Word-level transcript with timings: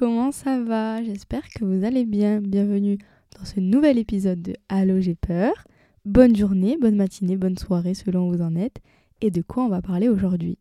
Comment 0.00 0.32
ça 0.32 0.58
va? 0.62 1.02
J'espère 1.02 1.46
que 1.50 1.62
vous 1.62 1.84
allez 1.84 2.06
bien. 2.06 2.40
Bienvenue 2.40 2.96
dans 3.38 3.44
ce 3.44 3.60
nouvel 3.60 3.98
épisode 3.98 4.40
de 4.40 4.54
Allô 4.70 4.98
j'ai 4.98 5.14
peur. 5.14 5.52
Bonne 6.06 6.34
journée, 6.34 6.78
bonne 6.80 6.96
matinée, 6.96 7.36
bonne 7.36 7.58
soirée 7.58 7.92
selon 7.92 8.26
où 8.26 8.32
vous 8.32 8.40
en 8.40 8.56
êtes. 8.56 8.78
Et 9.20 9.30
de 9.30 9.42
quoi 9.42 9.62
on 9.62 9.68
va 9.68 9.82
parler 9.82 10.08
aujourd'hui 10.08 10.56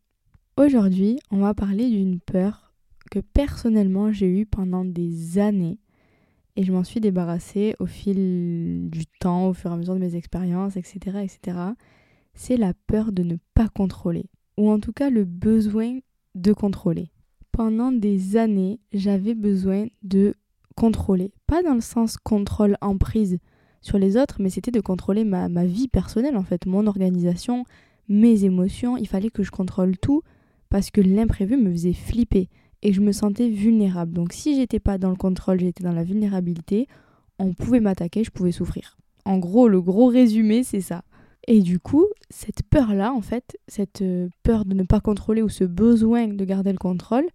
Aujourd'hui, 0.58 1.20
on 1.32 1.38
va 1.38 1.54
parler 1.54 1.90
d'une 1.90 2.20
peur 2.20 2.74
que 3.12 3.20
personnellement 3.20 4.12
j'ai 4.12 4.28
eue 4.28 4.46
pendant 4.46 4.84
des 4.84 5.40
années 5.40 5.80
et 6.58 6.64
je 6.64 6.74
m'en 6.74 6.84
suis 6.84 7.00
débarrassée 7.00 7.78
au 7.80 7.86
fil 7.86 8.90
du 8.90 9.06
temps, 9.22 9.48
au 9.48 9.54
fur 9.54 9.72
et 9.72 9.74
à 9.74 9.78
mesure 9.78 9.94
de 9.94 10.02
mes 10.02 10.16
expériences, 10.16 10.76
etc. 10.76 11.18
etc. 11.24 11.58
C'est 12.34 12.58
la 12.58 12.74
peur 12.88 13.14
de 13.14 13.24
ne 13.24 13.38
pas 13.54 13.70
contrôler, 13.70 14.26
ou 14.58 14.70
en 14.70 14.82
tout 14.82 14.92
cas 14.92 15.10
le 15.10 15.24
besoin 15.24 16.00
de 16.36 16.52
contrôler 16.52 17.10
pendant 17.60 17.92
des 17.92 18.38
années, 18.38 18.80
j'avais 18.94 19.34
besoin 19.34 19.88
de 20.02 20.34
contrôler. 20.78 21.34
Pas 21.46 21.62
dans 21.62 21.74
le 21.74 21.82
sens 21.82 22.16
contrôle 22.16 22.78
emprise 22.80 23.38
sur 23.82 23.98
les 23.98 24.16
autres, 24.16 24.38
mais 24.40 24.50
c'était 24.50 24.72
de 24.72 24.80
contrôler 24.80 25.26
ma, 25.26 25.50
ma, 25.50 25.66
vie 25.66 25.90
personnelle, 25.90 26.38
en 26.38 26.44
fait, 26.44 26.66
mon 26.66 26.88
organisation, 26.88 27.66
mes 28.08 28.46
émotions. 28.46 28.96
Il 28.96 29.10
fallait 29.10 29.30
que 29.30 29.44
je 29.44 29.52
contrôle 29.52 29.98
tout 29.98 30.22
parce 30.70 30.90
que 30.90 31.02
l'imprévu 31.02 31.58
me 31.58 31.70
faisait 31.70 31.92
flipper 31.92 32.48
et 32.82 32.94
je 32.94 33.02
me 33.02 33.12
sentais 33.12 33.50
vulnérable. 33.50 34.14
Donc 34.14 34.32
si 34.32 34.56
j'étais 34.56 34.80
pas 34.80 34.98
dans 34.98 35.10
le 35.10 35.18
contrôle, 35.18 35.60
j'étais 35.60 35.84
dans 35.84 35.92
la 35.92 36.06
vulnérabilité, 36.06 36.88
on 37.40 37.52
pouvait 37.52 37.82
m'attaquer, 37.82 38.24
je 38.24 38.32
pouvais 38.32 38.54
souffrir. 38.54 38.98
En 39.26 39.38
gros, 39.38 39.68
le 39.68 39.82
gros 39.82 40.08
résumé, 40.08 40.64
c'est 40.64 40.80
ça. 40.80 41.04
Et 41.46 41.60
du 41.60 41.82
coup, 41.82 42.06
cette 42.30 42.64
peur-là, 42.64 43.12
en 43.12 43.22
fait, 43.22 43.58
cette 43.68 44.02
euh, 44.02 44.30
peur 44.44 44.64
de 44.64 44.76
ne 44.76 44.84
pas 44.84 45.02
contrôler 45.02 45.42
ou 45.42 45.50
ce 45.50 45.66
besoin 45.66 46.30
de 46.30 46.46
garder 46.46 46.72
le 46.72 46.78
contrôle, 46.78 47.26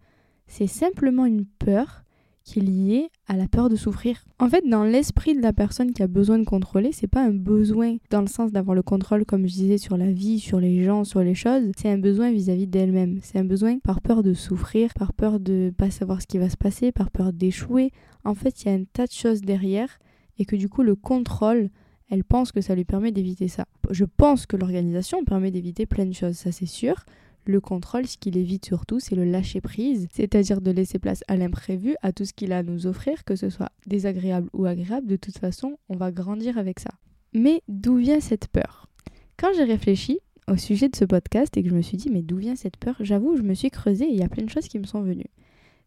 c'est 0.46 0.66
simplement 0.66 1.26
une 1.26 1.46
peur 1.46 2.04
qui 2.44 2.58
est 2.58 2.62
liée 2.62 3.10
à 3.26 3.36
la 3.36 3.48
peur 3.48 3.70
de 3.70 3.76
souffrir. 3.76 4.22
En 4.38 4.48
fait, 4.48 4.68
dans 4.68 4.84
l'esprit 4.84 5.34
de 5.34 5.40
la 5.40 5.54
personne 5.54 5.92
qui 5.92 6.02
a 6.02 6.06
besoin 6.06 6.38
de 6.38 6.44
contrôler, 6.44 6.92
c'est 6.92 7.06
pas 7.06 7.22
un 7.22 7.32
besoin 7.32 7.96
dans 8.10 8.20
le 8.20 8.26
sens 8.26 8.52
d'avoir 8.52 8.74
le 8.74 8.82
contrôle, 8.82 9.24
comme 9.24 9.48
je 9.48 9.54
disais, 9.54 9.78
sur 9.78 9.96
la 9.96 10.12
vie, 10.12 10.38
sur 10.38 10.60
les 10.60 10.84
gens, 10.84 11.04
sur 11.04 11.22
les 11.22 11.34
choses. 11.34 11.72
C'est 11.78 11.88
un 11.88 11.98
besoin 11.98 12.30
vis-à-vis 12.30 12.66
d'elle-même. 12.66 13.18
C'est 13.22 13.38
un 13.38 13.44
besoin 13.44 13.78
par 13.78 14.02
peur 14.02 14.22
de 14.22 14.34
souffrir, 14.34 14.92
par 14.94 15.14
peur 15.14 15.40
de 15.40 15.72
pas 15.77 15.90
savoir 15.90 16.20
ce 16.20 16.27
qui 16.27 16.36
va 16.36 16.50
se 16.50 16.58
passer, 16.58 16.92
par 16.92 17.10
peur 17.10 17.33
d'échouer. 17.33 17.90
En 18.24 18.34
fait, 18.34 18.62
il 18.62 18.68
y 18.68 18.70
a 18.70 18.74
un 18.74 18.84
tas 18.84 19.06
de 19.06 19.12
choses 19.12 19.40
derrière 19.40 19.98
et 20.38 20.44
que 20.44 20.56
du 20.56 20.68
coup, 20.68 20.83
le 20.83 20.96
contrôle, 20.96 21.70
elle 22.10 22.24
pense 22.24 22.52
que 22.52 22.60
ça 22.60 22.74
lui 22.74 22.84
permet 22.84 23.12
d'éviter 23.12 23.48
ça. 23.48 23.64
Je 23.90 24.04
pense 24.04 24.44
que 24.44 24.56
l'organisation 24.56 25.24
permet 25.24 25.50
d'éviter 25.50 25.86
plein 25.86 26.04
de 26.04 26.12
choses, 26.12 26.36
ça 26.36 26.52
c'est 26.52 26.66
sûr. 26.66 27.06
Le 27.46 27.60
contrôle, 27.60 28.06
ce 28.06 28.16
qu'il 28.16 28.38
évite 28.38 28.64
surtout, 28.64 29.00
c'est 29.00 29.14
le 29.14 29.24
lâcher 29.24 29.60
prise, 29.60 30.08
c'est-à-dire 30.12 30.60
de 30.60 30.70
laisser 30.70 30.98
place 30.98 31.22
à 31.28 31.36
l'imprévu, 31.36 31.94
à 32.02 32.12
tout 32.12 32.24
ce 32.24 32.32
qu'il 32.32 32.52
a 32.52 32.58
à 32.58 32.62
nous 32.62 32.86
offrir, 32.86 33.24
que 33.24 33.36
ce 33.36 33.50
soit 33.50 33.70
désagréable 33.86 34.48
ou 34.55 34.64
agréable. 34.64 35.06
De 35.06 35.16
toute 35.16 35.36
façon, 35.36 35.77
on 35.88 35.96
va 35.96 36.10
grandir 36.10 36.56
avec 36.56 36.80
ça. 36.80 36.90
Mais 37.34 37.62
d'où 37.68 37.96
vient 37.96 38.20
cette 38.20 38.48
peur? 38.48 38.88
Quand 39.36 39.48
j'ai 39.54 39.64
réfléchi 39.64 40.20
au 40.48 40.56
sujet 40.56 40.88
de 40.88 40.96
ce 40.96 41.04
podcast 41.04 41.56
et 41.56 41.62
que 41.62 41.68
je 41.68 41.74
me 41.74 41.83
suis 41.83 41.96
dit, 41.96 42.10
mais 42.10 42.22
d'où 42.22 42.36
vient 42.36 42.56
cette 42.56 42.77
peur? 42.77 42.96
J'avoue, 43.00 43.36
je 43.36 43.42
me 43.42 43.54
suis 43.54 43.70
creusée 43.70 44.04
et 44.06 44.12
il 44.12 44.18
y 44.18 44.22
a 44.22 44.28
plein 44.28 44.44
de 44.44 44.50
choses 44.50 44.68
qui 44.68 44.78
me 44.78 44.86
sont 44.86 45.02
venues. 45.02 45.30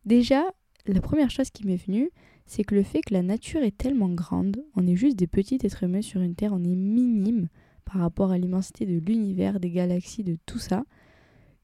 Déjà, 0.06 0.44
la 0.86 1.02
première 1.02 1.32
chose 1.32 1.50
qui 1.50 1.66
m'est 1.66 1.84
venue, 1.84 2.10
c'est 2.46 2.64
que 2.64 2.76
le 2.76 2.84
fait 2.84 3.02
que 3.02 3.14
la 3.14 3.24
nature 3.24 3.62
est 3.62 3.78
tellement 3.78 4.10
grande, 4.10 4.64
on 4.76 4.88
est 4.88 4.96
juste 4.96 5.18
des 5.18 5.28
petits 5.28 5.60
êtres 5.64 5.84
humains 5.84 6.02
sur 6.02 6.22
une 6.22 6.36
Terre, 6.36 6.54
on 6.54 6.64
est 6.64 6.76
minime 6.76 7.50
par 7.86 8.02
rapport 8.02 8.32
à 8.32 8.38
l'immensité 8.38 8.86
de 8.86 9.00
l'univers, 9.00 9.60
des 9.60 9.70
galaxies, 9.70 10.24
de 10.24 10.38
tout 10.46 10.60
ça, 10.60 10.84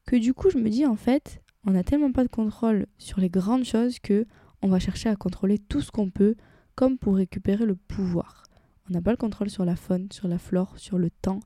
que 0.06 0.16
du 0.16 0.34
coup 0.34 0.50
je 0.50 0.58
me 0.58 0.70
dis 0.70 0.86
en 0.86 0.96
fait, 0.96 1.42
on 1.66 1.72
n'a 1.72 1.84
tellement 1.84 2.12
pas 2.12 2.24
de 2.24 2.30
contrôle 2.30 2.88
sur 2.98 3.20
les 3.20 3.30
grandes 3.30 3.64
choses 3.64 4.00
que 4.00 4.26
on 4.62 4.68
va 4.70 4.80
chercher 4.80 5.10
à 5.10 5.16
contrôler 5.16 5.60
tout 5.60 5.82
ce 5.82 5.92
qu'on 5.92 6.10
peut 6.10 6.36
comme 6.76 6.98
pour 6.98 7.16
récupérer 7.16 7.66
le 7.66 7.76
pouvoir. 7.76 8.44
On 8.90 8.94
n'a 8.94 9.02
pas 9.02 9.12
le 9.12 9.18
contrôle 9.18 9.50
sur 9.50 9.66
la 9.66 9.76
faune, 9.76 10.08
sur 10.12 10.28
la 10.28 10.38
flore, 10.38 10.78
sur 10.78 10.98
le 10.98 11.10
temps, 11.10 11.40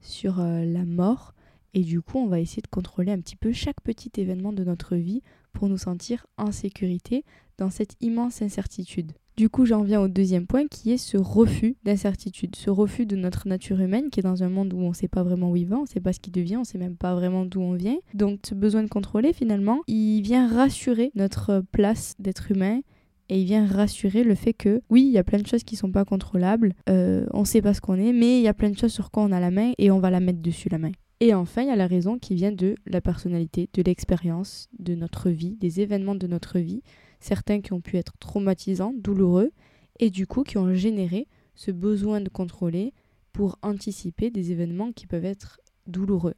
sur 0.00 0.40
euh, 0.40 0.64
la 0.64 0.84
mort 0.84 1.34
et 1.72 1.82
du 1.82 2.02
coup 2.02 2.18
on 2.18 2.26
va 2.26 2.40
essayer 2.40 2.62
de 2.62 2.68
contrôler 2.68 3.12
un 3.12 3.20
petit 3.20 3.36
peu 3.36 3.52
chaque 3.52 3.80
petit 3.80 4.10
événement 4.16 4.52
de 4.52 4.64
notre 4.64 4.96
vie 4.96 5.22
pour 5.52 5.68
nous 5.68 5.78
sentir 5.78 6.26
en 6.36 6.52
sécurité 6.52 7.24
dans 7.58 7.70
cette 7.70 7.96
immense 8.00 8.42
incertitude. 8.42 9.12
Du 9.36 9.48
coup, 9.48 9.66
j'en 9.66 9.82
viens 9.82 10.00
au 10.00 10.06
deuxième 10.06 10.46
point 10.46 10.68
qui 10.68 10.92
est 10.92 10.96
ce 10.96 11.16
refus 11.16 11.74
d'incertitude, 11.82 12.54
ce 12.54 12.70
refus 12.70 13.04
de 13.04 13.16
notre 13.16 13.48
nature 13.48 13.80
humaine 13.80 14.08
qui 14.08 14.20
est 14.20 14.22
dans 14.22 14.44
un 14.44 14.48
monde 14.48 14.72
où 14.72 14.78
on 14.78 14.90
ne 14.90 14.94
sait 14.94 15.08
pas 15.08 15.24
vraiment 15.24 15.50
où 15.50 15.56
il 15.56 15.66
va, 15.66 15.76
on 15.76 15.82
ne 15.82 15.88
sait 15.88 15.98
pas 15.98 16.12
ce 16.12 16.20
qu'il 16.20 16.32
devient, 16.32 16.56
on 16.56 16.60
ne 16.60 16.64
sait 16.64 16.78
même 16.78 16.96
pas 16.96 17.16
vraiment 17.16 17.44
d'où 17.44 17.60
on 17.60 17.72
vient. 17.72 17.96
Donc 18.14 18.38
ce 18.44 18.54
besoin 18.54 18.84
de 18.84 18.88
contrôler 18.88 19.32
finalement, 19.32 19.80
il 19.88 20.20
vient 20.20 20.46
rassurer 20.46 21.10
notre 21.16 21.64
place 21.72 22.14
d'être 22.20 22.52
humain 22.52 22.82
et 23.28 23.40
il 23.40 23.44
vient 23.44 23.66
rassurer 23.66 24.22
le 24.22 24.36
fait 24.36 24.52
que 24.52 24.82
oui, 24.88 25.02
il 25.02 25.12
y 25.12 25.18
a 25.18 25.24
plein 25.24 25.40
de 25.40 25.46
choses 25.48 25.64
qui 25.64 25.74
sont 25.74 25.90
pas 25.90 26.04
contrôlables, 26.04 26.72
euh, 26.88 27.26
on 27.32 27.44
sait 27.44 27.62
pas 27.62 27.74
ce 27.74 27.80
qu'on 27.80 27.98
est, 27.98 28.12
mais 28.12 28.38
il 28.38 28.42
y 28.42 28.48
a 28.48 28.54
plein 28.54 28.70
de 28.70 28.78
choses 28.78 28.92
sur 28.92 29.10
quoi 29.10 29.24
on 29.24 29.32
a 29.32 29.40
la 29.40 29.50
main 29.50 29.72
et 29.78 29.90
on 29.90 29.98
va 29.98 30.10
la 30.10 30.20
mettre 30.20 30.42
dessus 30.42 30.68
la 30.68 30.78
main. 30.78 30.92
Et 31.18 31.34
enfin, 31.34 31.62
il 31.62 31.68
y 31.68 31.72
a 31.72 31.76
la 31.76 31.86
raison 31.88 32.18
qui 32.18 32.36
vient 32.36 32.52
de 32.52 32.76
la 32.86 33.00
personnalité, 33.00 33.68
de 33.72 33.82
l'expérience, 33.82 34.68
de 34.78 34.94
notre 34.94 35.30
vie, 35.30 35.56
des 35.56 35.80
événements 35.80 36.14
de 36.14 36.26
notre 36.28 36.60
vie 36.60 36.82
certains 37.24 37.62
qui 37.62 37.72
ont 37.72 37.80
pu 37.80 37.96
être 37.96 38.18
traumatisants, 38.18 38.92
douloureux, 38.94 39.50
et 39.98 40.10
du 40.10 40.26
coup 40.26 40.42
qui 40.42 40.58
ont 40.58 40.74
généré 40.74 41.26
ce 41.54 41.70
besoin 41.70 42.20
de 42.20 42.28
contrôler 42.28 42.92
pour 43.32 43.58
anticiper 43.62 44.30
des 44.30 44.52
événements 44.52 44.92
qui 44.92 45.06
peuvent 45.06 45.24
être 45.24 45.58
douloureux. 45.86 46.34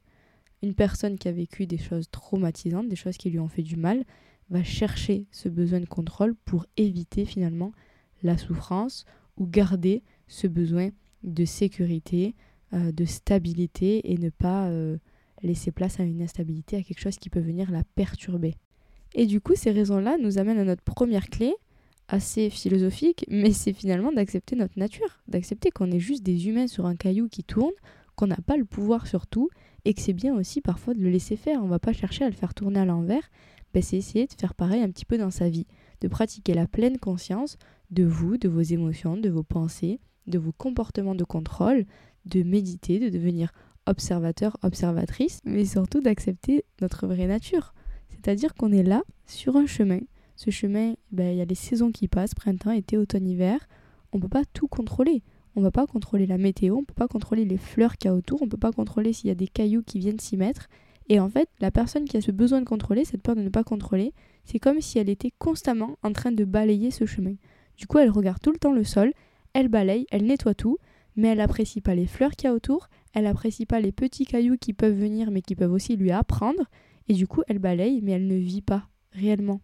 Une 0.63 0.75
personne 0.75 1.19
qui 1.19 1.27
a 1.27 1.33
vécu 1.33 1.67
des 1.67 1.79
choses 1.79 2.09
traumatisantes, 2.11 2.89
des 2.89 2.97
choses 2.97 3.17
qui 3.17 3.31
lui 3.31 3.41
ont 3.41 3.49
fait 3.49 3.65
du 3.65 3.77
mal, 3.77 4.05
va 4.49 4.63
chercher 4.63 5.27
ce 5.33 5.49
besoin 5.49 5.81
de 5.81 5.87
contrôle 5.87 6.37
pour 6.45 6.67
éviter 6.77 7.25
finalement 7.25 7.73
la 8.23 8.39
souffrance 8.39 9.07
ou 9.37 9.47
garder 9.49 10.05
ce 10.29 10.47
besoin 10.47 10.91
de 11.25 11.45
sécurité, 11.45 12.37
euh, 12.73 12.93
de 12.93 13.05
stabilité 13.05 14.13
et 14.13 14.19
ne 14.19 14.31
pas 14.31 14.69
euh, 14.69 14.99
laisser 15.43 15.73
place 15.73 15.99
à 15.99 16.05
une 16.05 16.23
instabilité, 16.23 16.77
à 16.77 16.83
quelque 16.85 17.01
chose 17.01 17.19
qui 17.19 17.29
peut 17.29 17.41
venir 17.41 17.73
la 17.73 17.83
perturber. 17.83 18.55
Et 19.19 19.25
du 19.25 19.41
coup, 19.41 19.54
ces 19.56 19.71
raisons-là 19.71 20.19
nous 20.19 20.38
amènent 20.38 20.59
à 20.59 20.65
notre 20.65 20.82
première 20.82 21.31
clé, 21.31 21.54
assez 22.06 22.50
philosophique, 22.50 23.25
mais 23.28 23.50
c'est 23.50 23.72
finalement 23.72 24.12
d'accepter 24.12 24.56
notre 24.56 24.79
nature, 24.79 25.23
d'accepter 25.26 25.70
qu'on 25.70 25.91
est 25.91 25.99
juste 25.99 26.23
des 26.23 26.49
humains 26.49 26.69
sur 26.69 26.85
un 26.85 26.96
caillou 26.96 27.26
qui 27.29 27.43
tourne, 27.43 27.73
qu'on 28.14 28.26
n'a 28.26 28.37
pas 28.37 28.58
le 28.58 28.67
pouvoir 28.67 29.06
sur 29.06 29.26
tout, 29.26 29.49
et 29.87 29.94
que 29.94 30.02
c'est 30.02 30.12
bien 30.12 30.35
aussi 30.35 30.61
parfois 30.61 30.93
de 30.93 31.00
le 31.00 31.08
laisser 31.08 31.37
faire. 31.37 31.64
On 31.64 31.67
va 31.67 31.79
pas 31.79 31.94
chercher 31.94 32.25
à 32.25 32.29
le 32.29 32.35
faire 32.35 32.52
tourner 32.52 32.79
à 32.79 32.85
l'envers, 32.85 33.31
ben 33.73 33.82
c'est 33.82 33.96
essayer 33.96 34.26
de 34.26 34.35
faire 34.38 34.55
pareil 34.55 34.82
un 34.82 34.91
petit 34.91 35.06
peu 35.06 35.17
dans 35.17 35.31
sa 35.31 35.49
vie, 35.49 35.67
de 36.02 36.08
pratiquer 36.08 36.52
la 36.52 36.67
pleine 36.67 36.99
conscience 36.99 37.56
de 37.91 38.05
vous, 38.05 38.37
de 38.37 38.50
vos 38.50 38.61
émotions, 38.61 39.17
de 39.17 39.31
vos 39.31 39.43
pensées, 39.43 39.99
de 40.26 40.38
vos 40.38 40.52
comportements 40.52 41.14
de 41.14 41.25
contrôle, 41.25 41.87
de 42.26 42.43
méditer, 42.43 42.99
de 42.99 43.08
devenir 43.08 43.52
observateur, 43.87 44.58
observatrice, 44.62 45.41
mais 45.44 45.64
surtout 45.64 46.02
d'accepter 46.02 46.67
notre 46.82 47.06
vraie 47.06 47.26
nature. 47.26 47.73
C'est-à-dire 48.26 48.55
qu'on 48.55 48.73
est 48.73 48.82
là 48.82 49.05
sur 49.25 49.55
un 49.55 49.67
chemin. 49.67 50.00
Ce 50.34 50.50
chemin, 50.50 50.94
ben, 51.12 51.31
il 51.31 51.37
y 51.37 51.40
a 51.40 51.44
les 51.44 51.55
saisons 51.55 51.93
qui 51.93 52.08
passent, 52.08 52.34
printemps, 52.34 52.73
été, 52.73 52.99
automne, 52.99 53.25
hiver. 53.25 53.69
On 54.12 54.17
ne 54.17 54.23
peut 54.23 54.28
pas 54.28 54.43
tout 54.52 54.67
contrôler. 54.67 55.23
On 55.55 55.61
ne 55.61 55.64
va 55.64 55.70
pas 55.70 55.87
contrôler 55.87 56.26
la 56.26 56.37
météo, 56.37 56.75
on 56.75 56.81
ne 56.81 56.87
peut 56.87 56.93
pas 56.93 57.06
contrôler 57.06 57.44
les 57.44 57.56
fleurs 57.56 57.96
qu'il 57.96 58.08
y 58.08 58.12
a 58.12 58.17
autour, 58.17 58.43
on 58.43 58.46
ne 58.46 58.50
peut 58.50 58.56
pas 58.56 58.73
contrôler 58.73 59.12
s'il 59.12 59.28
y 59.28 59.31
a 59.31 59.37
des 59.37 59.46
cailloux 59.46 59.84
qui 59.84 60.00
viennent 60.00 60.19
s'y 60.19 60.37
mettre. 60.37 60.67
Et 61.08 61.20
en 61.20 61.28
fait, 61.28 61.49
la 61.61 61.70
personne 61.70 62.05
qui 62.05 62.17
a 62.17 62.20
ce 62.20 62.32
besoin 62.32 62.58
de 62.58 62.67
contrôler, 62.67 63.05
cette 63.05 63.23
peur 63.23 63.37
de 63.37 63.43
ne 63.43 63.49
pas 63.49 63.62
contrôler, 63.62 64.12
c'est 64.43 64.58
comme 64.58 64.81
si 64.81 64.99
elle 64.99 65.08
était 65.08 65.32
constamment 65.38 65.96
en 66.02 66.12
train 66.12 66.32
de 66.32 66.44
balayer 66.44 66.90
ce 66.90 67.06
chemin, 67.06 67.37
Du 67.79 67.87
coup, 67.87 67.99
elle 67.99 68.11
regarde 68.11 68.40
tout 68.43 68.50
le 68.50 68.58
temps 68.58 68.72
le 68.72 68.82
sol, 68.82 69.12
elle 69.52 69.69
balaye, 69.69 70.05
elle 70.11 70.26
nettoie 70.26 70.55
tout, 70.55 70.79
mais 71.14 71.29
elle 71.29 71.40
apprécie 71.40 71.81
pas 71.81 71.94
les 71.94 72.06
fleurs 72.06 72.32
qu'il 72.32 72.49
y 72.49 72.50
a 72.50 72.55
autour, 72.55 72.88
elle 73.14 73.26
apprécie 73.26 73.67
pas 73.67 73.79
les 73.79 73.93
petits 73.93 74.26
cailloux 74.26 74.56
qui 74.61 74.72
peuvent 74.72 74.99
venir 74.99 75.31
mais 75.31 75.43
qui 75.43 75.55
peuvent 75.55 75.72
aussi 75.72 75.94
lui 75.94 76.11
apprendre, 76.11 76.64
et 77.08 77.14
du 77.14 77.26
coup, 77.26 77.43
elle 77.49 77.58
balaye, 77.58 78.00
mais 78.03 78.12
elle 78.12 78.26
ne 78.26 78.37
vit 78.37 78.62
pas 78.62 78.88
réellement. 79.12 79.61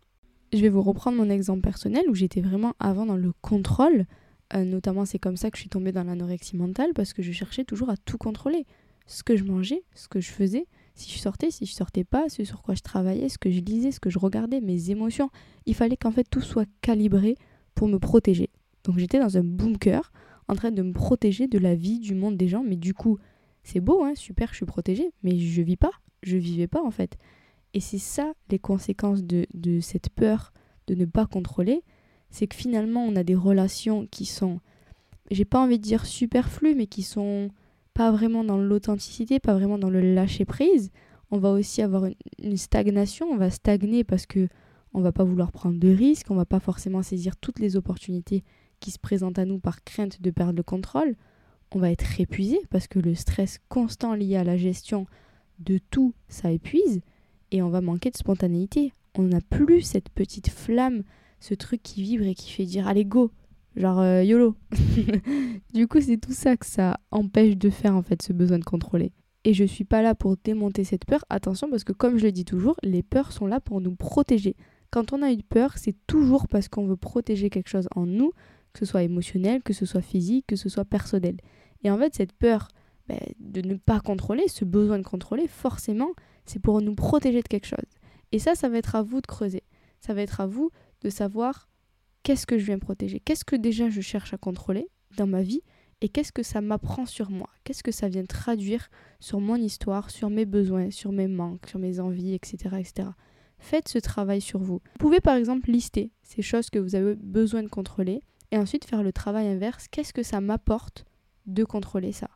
Je 0.53 0.59
vais 0.59 0.69
vous 0.69 0.83
reprendre 0.83 1.17
mon 1.17 1.31
exemple 1.31 1.63
personnel 1.63 2.05
où 2.09 2.15
j'étais 2.15 2.41
vraiment 2.41 2.75
avant 2.79 3.07
dans 3.07 3.17
le 3.17 3.33
contrôle. 3.41 4.07
Euh, 4.55 4.65
notamment, 4.65 5.05
c'est 5.05 5.19
comme 5.19 5.37
ça 5.37 5.51
que 5.51 5.57
je 5.57 5.63
suis 5.63 5.71
tombée 5.71 5.93
dans 5.93 6.05
l'anorexie 6.05 6.57
mentale 6.57 6.91
parce 6.95 7.13
que 7.13 7.23
je 7.23 7.33
cherchais 7.33 7.65
toujours 7.65 7.91
à 7.91 7.97
tout 7.97 8.19
contrôler. 8.19 8.67
Ce 9.07 9.23
que 9.23 9.37
je 9.37 9.45
mangeais, 9.45 9.83
ce 9.95 10.09
que 10.09 10.21
je 10.21 10.31
faisais, 10.31 10.67
si 10.95 11.11
je 11.11 11.19
sortais, 11.19 11.51
si 11.51 11.67
je 11.67 11.73
sortais 11.73 12.05
pas, 12.05 12.29
ce 12.29 12.45
sur 12.45 12.63
quoi 12.63 12.75
je 12.75 12.83
travaillais, 12.83 13.29
ce 13.29 13.39
que 13.39 13.51
je 13.51 13.61
lisais, 13.61 13.91
ce 13.91 14.01
que 14.01 14.11
je 14.11 14.19
regardais, 14.19 14.61
mes 14.61 14.91
émotions. 14.91 15.31
Il 15.67 15.75
fallait 15.75 15.97
qu'en 15.97 16.13
fait 16.13 16.25
tout 16.25 16.43
soit 16.43 16.69
calibré 16.83 17.37
pour 17.75 17.89
me 17.89 17.99
protéger. 17.99 18.51
Donc 18.85 18.99
j'étais 18.99 19.19
dans 19.19 19.39
un 19.39 19.45
bunker 19.45 20.13
en 20.49 20.55
train 20.55 20.71
de 20.71 20.83
me 20.83 20.93
protéger 20.93 21.47
de 21.47 21.59
la 21.59 21.75
vie, 21.75 21.99
du 21.99 22.15
monde 22.15 22.37
des 22.37 22.49
gens. 22.49 22.63
Mais 22.63 22.77
du 22.77 22.95
coup, 22.95 23.19
c'est 23.63 23.81
beau, 23.81 24.05
hein, 24.05 24.15
super, 24.15 24.51
je 24.51 24.57
suis 24.57 24.67
protégée, 24.67 25.13
mais 25.23 25.39
je 25.39 25.63
vis 25.63 25.77
pas, 25.77 25.93
je 26.23 26.37
vivais 26.37 26.67
pas 26.67 26.83
en 26.83 26.91
fait. 26.91 27.17
Et 27.75 27.81
c'est 27.81 27.99
ça 27.99 28.33
les 28.51 28.59
conséquences 28.59 29.23
de, 29.23 29.47
de 29.55 29.81
cette 29.81 30.11
peur 30.11 30.53
de 30.87 30.95
ne 30.95 31.05
pas 31.05 31.27
contrôler, 31.27 31.83
c'est 32.31 32.47
que 32.47 32.57
finalement 32.57 33.05
on 33.05 33.17
a 33.17 33.23
des 33.23 33.35
relations 33.35 34.07
qui 34.11 34.27
sont, 34.27 34.61
j'ai 35.31 35.45
pas 35.45 35.61
envie 35.61 35.79
de 35.79 35.85
dire 35.85 36.07
superflues, 36.07 36.75
mais 36.75 36.87
qui 36.87 37.03
sont 37.03 37.51
pas 37.95 38.11
vraiment 38.11 38.45
dans 38.45 38.59
l'authenticité, 38.59 39.39
pas 39.39 39.55
vraiment 39.55 39.79
dans 39.79 39.91
le 39.91 40.15
lâcher 40.15 40.45
prise. 40.45 40.91
On 41.31 41.39
va 41.39 41.51
aussi 41.51 41.83
avoir 41.83 42.07
une, 42.07 42.15
une, 42.43 42.57
stagnation, 42.57 43.27
on 43.31 43.37
va 43.37 43.51
stagner 43.51 44.05
parce 44.05 44.27
que 44.27 44.49
on 44.95 45.01
va 45.01 45.13
pas 45.13 45.25
vouloir 45.25 45.53
prendre 45.53 45.79
de 45.79 45.89
risques, 45.89 46.31
on 46.31 46.35
va 46.35 46.45
pas 46.45 46.61
forcément 46.61 47.03
saisir 47.03 47.37
toutes 47.37 47.59
les 47.59 47.77
opportunités 47.77 48.45
qui 48.81 48.91
se 48.91 48.99
présentent 48.99 49.39
à 49.39 49.47
nous 49.47 49.59
par 49.59 49.85
crainte 49.85 50.21
de 50.21 50.31
perdre 50.31 50.57
le 50.57 50.63
contrôle. 50.63 51.15
On 51.71 51.79
va 51.79 51.91
être 51.91 52.21
épuisé 52.21 52.61
parce 52.69 52.87
que 52.87 52.99
le 52.99 53.15
stress 53.15 53.59
constant 53.69 54.15
lié 54.15 54.37
à 54.37 54.45
la 54.45 54.59
gestion 54.59 55.07
de 55.65 55.79
tout, 55.91 56.15
ça 56.29 56.51
épuise 56.51 57.01
et 57.53 57.63
on 57.63 57.69
va 57.69 57.81
manquer 57.81 58.11
de 58.11 58.17
spontanéité. 58.17 58.93
On 59.17 59.23
n'a 59.23 59.41
plus 59.41 59.83
cette 59.83 60.09
petite 60.09 60.49
flamme, 60.49 61.03
ce 61.39 61.55
truc 61.55 61.83
qui 61.83 62.03
vibre 62.03 62.25
et 62.25 62.35
qui 62.35 62.51
fait 62.51 62.65
dire 62.65 62.89
allez 62.89 63.05
go, 63.05 63.31
genre 63.77 64.01
euh, 64.01 64.25
YOLO. 64.25 64.57
du 65.75 65.87
coup, 65.87 66.01
c'est 66.01 66.17
tout 66.17 66.33
ça 66.33 66.57
que 66.57 66.67
ça 66.67 66.99
empêche 67.11 67.57
de 67.57 67.71
faire 67.71 67.95
en 67.95 68.03
fait 68.03 68.23
ce 68.23 68.33
besoin 68.33 68.59
de 68.59 68.65
contrôler. 68.65 69.13
Et 69.45 69.55
je 69.55 69.65
suis 69.65 69.85
pas 69.85 70.03
là 70.03 70.15
pour 70.15 70.37
démonter 70.43 70.85
cette 70.85 71.05
peur. 71.05 71.25
Attention 71.29 71.69
parce 71.69 71.85
que 71.85 71.93
comme 71.93 72.17
je 72.17 72.25
le 72.25 72.33
dis 72.33 72.45
toujours, 72.45 72.77
les 72.83 73.03
peurs 73.03 73.33
sont 73.33 73.47
là 73.47 73.61
pour 73.61 73.81
nous 73.81 73.95
protéger. 73.95 74.57
Quand 74.91 75.13
on 75.13 75.23
a 75.23 75.33
eu 75.33 75.43
peur, 75.43 75.77
c'est 75.77 75.97
toujours 76.07 76.49
parce 76.49 76.69
qu'on 76.69 76.87
veut 76.87 76.97
protéger 76.97 77.51
quelque 77.51 77.69
chose 77.69 77.89
en 77.97 78.07
nous, 78.07 78.33
que 78.73 78.81
ce 78.81 78.85
soit 78.85 79.03
émotionnel, 79.03 79.63
que 79.63 79.73
ce 79.73 79.85
soit 79.85 80.03
physique, 80.03 80.47
que 80.47 80.57
ce 80.57 80.69
soit 80.69 80.85
personnel. 80.85 81.37
Et 81.83 81.91
en 81.91 81.99
fait, 81.99 82.15
cette 82.15 82.33
peur 82.33 82.69
ben, 83.13 83.35
de 83.39 83.67
ne 83.67 83.75
pas 83.75 84.01
contrôler, 84.01 84.49
ce 84.49 84.65
besoin 84.65 84.99
de 84.99 85.05
contrôler, 85.05 85.47
forcément, 85.47 86.11
c'est 86.47 86.61
pour 86.61 86.81
nous 86.81 86.95
protéger 86.95 87.43
de 87.43 87.49
quelque 87.49 87.67
chose. 87.67 87.79
Et 88.33 88.39
ça, 88.39 88.55
ça 88.55 88.69
va 88.69 88.79
être 88.79 88.95
à 88.95 89.03
vous 89.03 89.21
de 89.21 89.27
creuser. 89.27 89.63
Ça 90.01 90.15
va 90.15 90.23
être 90.23 90.41
à 90.41 90.47
vous 90.47 90.71
de 91.03 91.11
savoir 91.11 91.69
qu'est-ce 92.23 92.47
que 92.47 92.59
je 92.59 92.65
viens 92.65 92.79
protéger, 92.79 93.21
qu'est-ce 93.21 93.45
que 93.45 93.57
déjà 93.57 93.91
je 93.91 94.01
cherche 94.01 94.33
à 94.33 94.39
contrôler 94.39 94.89
dans 95.17 95.27
ma 95.27 95.43
vie 95.43 95.61
et 96.01 96.09
qu'est-ce 96.09 96.33
que 96.33 96.43
ça 96.43 96.61
m'apprend 96.61 97.07
sur 97.07 97.31
moi, 97.31 97.49
qu'est-ce 97.65 97.83
que 97.83 97.93
ça 97.93 98.09
vient 98.09 98.25
traduire 98.25 98.89
sur 99.21 99.41
mon 99.41 99.57
histoire, 99.57 100.11
sur 100.11 100.31
mes 100.31 100.47
besoins, 100.47 100.91
sur 100.91 101.13
mes 101.13 101.29
manques, 101.29 101.67
sur 101.69 101.79
mes 101.79 102.01
envies, 102.01 102.35
etc. 102.35 102.77
etc. 102.79 103.11
Faites 103.59 103.89
ce 103.89 103.99
travail 103.99 104.41
sur 104.41 104.59
vous. 104.59 104.81
Vous 104.93 104.99
pouvez 104.99 105.21
par 105.21 105.37
exemple 105.37 105.71
lister 105.71 106.11
ces 106.23 106.43
choses 106.43 106.71
que 106.71 106.79
vous 106.79 106.95
avez 106.95 107.15
besoin 107.17 107.63
de 107.63 107.69
contrôler 107.69 108.23
et 108.51 108.59
ensuite 108.59 108.85
faire 108.85 109.03
le 109.03 109.13
travail 109.13 109.47
inverse. 109.47 109.87
Qu'est-ce 109.89 110.13
que 110.13 110.23
ça 110.23 110.41
m'apporte 110.41 111.05
de 111.47 111.65
contrôler 111.65 112.13
ça? 112.13 112.31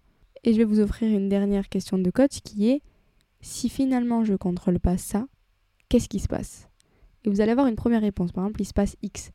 Et 0.46 0.52
je 0.52 0.58
vais 0.58 0.64
vous 0.64 0.78
offrir 0.78 1.10
une 1.10 1.28
dernière 1.28 1.68
question 1.68 1.98
de 1.98 2.08
coach 2.08 2.40
qui 2.40 2.70
est 2.70 2.80
si 3.40 3.68
finalement 3.68 4.24
je 4.24 4.32
ne 4.32 4.36
contrôle 4.36 4.78
pas 4.78 4.96
ça, 4.96 5.26
qu'est-ce 5.88 6.08
qui 6.08 6.20
se 6.20 6.28
passe? 6.28 6.68
Et 7.24 7.28
vous 7.30 7.40
allez 7.40 7.50
avoir 7.50 7.66
une 7.66 7.74
première 7.74 8.00
réponse. 8.00 8.30
Par 8.30 8.44
exemple, 8.44 8.62
il 8.62 8.64
se 8.64 8.72
passe 8.72 8.96
X. 9.02 9.32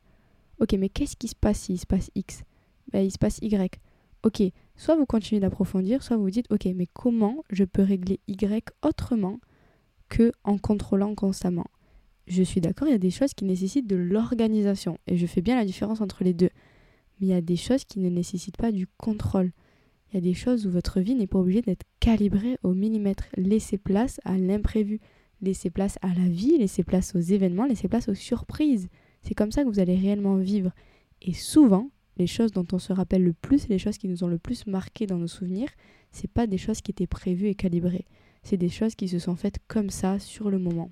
Ok, 0.58 0.72
mais 0.72 0.88
qu'est-ce 0.88 1.16
qui 1.16 1.28
se 1.28 1.36
passe 1.36 1.60
s'il 1.60 1.78
se 1.78 1.84
passe 1.84 2.10
X? 2.14 2.44
Ben, 2.90 3.04
Il 3.04 3.10
se 3.10 3.18
passe 3.18 3.38
Y. 3.42 3.78
Ok, 4.22 4.42
soit 4.74 4.96
vous 4.96 5.04
continuez 5.04 5.40
d'approfondir, 5.40 6.02
soit 6.02 6.16
vous 6.16 6.22
vous 6.22 6.30
dites, 6.30 6.50
ok, 6.50 6.64
mais 6.74 6.86
comment 6.86 7.44
je 7.50 7.64
peux 7.64 7.82
régler 7.82 8.20
Y 8.26 8.70
autrement 8.82 9.38
que 10.08 10.32
en 10.44 10.56
contrôlant 10.56 11.14
constamment? 11.14 11.66
Je 12.26 12.42
suis 12.42 12.62
d'accord, 12.62 12.88
il 12.88 12.92
y 12.92 12.94
a 12.94 12.98
des 12.98 13.10
choses 13.10 13.34
qui 13.34 13.44
nécessitent 13.44 13.88
de 13.88 13.96
l'organisation, 13.96 14.96
et 15.06 15.18
je 15.18 15.26
fais 15.26 15.42
bien 15.42 15.56
la 15.56 15.66
différence 15.66 16.00
entre 16.00 16.24
les 16.24 16.32
deux. 16.32 16.50
Mais 17.20 17.26
il 17.26 17.30
y 17.30 17.34
a 17.34 17.42
des 17.42 17.56
choses 17.56 17.84
qui 17.84 17.98
ne 17.98 18.08
nécessitent 18.08 18.56
pas 18.56 18.72
du 18.72 18.86
contrôle. 18.96 19.52
Il 20.12 20.16
y 20.16 20.18
a 20.18 20.20
des 20.20 20.34
choses 20.34 20.66
où 20.66 20.70
votre 20.70 21.00
vie 21.00 21.14
n'est 21.14 21.26
pas 21.26 21.38
obligée 21.38 21.62
d'être 21.62 21.86
calibrée 21.98 22.58
au 22.62 22.74
millimètre. 22.74 23.24
Laissez 23.36 23.78
place 23.78 24.20
à 24.24 24.36
l'imprévu. 24.36 25.00
Laissez 25.40 25.70
place 25.70 25.98
à 26.02 26.08
la 26.08 26.28
vie, 26.28 26.58
laissez 26.58 26.84
place 26.84 27.16
aux 27.16 27.20
événements, 27.20 27.64
laissez 27.64 27.88
place 27.88 28.08
aux 28.08 28.14
surprises. 28.14 28.88
C'est 29.22 29.34
comme 29.34 29.50
ça 29.50 29.64
que 29.64 29.68
vous 29.68 29.80
allez 29.80 29.96
réellement 29.96 30.36
vivre. 30.36 30.70
Et 31.22 31.32
souvent, 31.32 31.90
les 32.18 32.26
choses 32.26 32.52
dont 32.52 32.66
on 32.72 32.78
se 32.78 32.92
rappelle 32.92 33.24
le 33.24 33.32
plus, 33.32 33.68
les 33.68 33.78
choses 33.78 33.96
qui 33.96 34.06
nous 34.06 34.22
ont 34.22 34.28
le 34.28 34.38
plus 34.38 34.66
marqué 34.66 35.06
dans 35.06 35.18
nos 35.18 35.26
souvenirs, 35.26 35.70
c'est 36.10 36.30
pas 36.30 36.46
des 36.46 36.58
choses 36.58 36.82
qui 36.82 36.90
étaient 36.90 37.06
prévues 37.06 37.48
et 37.48 37.54
calibrées. 37.54 38.06
C'est 38.42 38.58
des 38.58 38.68
choses 38.68 38.94
qui 38.94 39.08
se 39.08 39.18
sont 39.18 39.34
faites 39.34 39.58
comme 39.66 39.90
ça 39.90 40.18
sur 40.18 40.50
le 40.50 40.58
moment. 40.58 40.90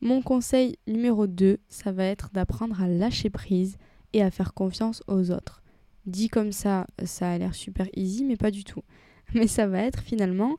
Mon 0.00 0.22
conseil 0.22 0.78
numéro 0.86 1.26
2, 1.26 1.58
ça 1.68 1.92
va 1.92 2.04
être 2.04 2.30
d'apprendre 2.32 2.80
à 2.80 2.88
lâcher 2.88 3.30
prise 3.30 3.76
et 4.12 4.22
à 4.22 4.30
faire 4.30 4.54
confiance 4.54 5.02
aux 5.08 5.30
autres. 5.30 5.62
Dit 6.06 6.28
comme 6.28 6.52
ça, 6.52 6.86
ça 7.04 7.30
a 7.30 7.38
l'air 7.38 7.54
super 7.54 7.86
easy, 7.94 8.24
mais 8.24 8.36
pas 8.36 8.50
du 8.50 8.64
tout. 8.64 8.82
Mais 9.34 9.46
ça 9.46 9.66
va 9.66 9.80
être 9.82 10.00
finalement 10.00 10.56